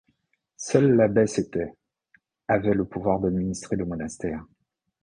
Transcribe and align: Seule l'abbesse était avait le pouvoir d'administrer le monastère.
Seule 0.57 0.95
l'abbesse 0.95 1.37
était 1.37 1.75
avait 2.47 2.73
le 2.73 2.85
pouvoir 2.85 3.19
d'administrer 3.19 3.75
le 3.75 3.85
monastère. 3.85 4.43